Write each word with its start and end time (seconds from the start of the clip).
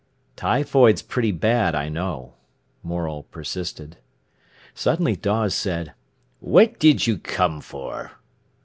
"Typhoid's 0.35 1.03
pretty 1.03 1.31
bad, 1.31 1.75
I 1.75 1.87
know," 1.87 2.33
Morel 2.81 3.21
persisted. 3.21 3.97
Suddenly 4.73 5.15
Dawes 5.15 5.53
said: 5.53 5.93
"What 6.39 6.79
did 6.79 7.05
you 7.05 7.19
come 7.19 7.61
for?" 7.61 8.13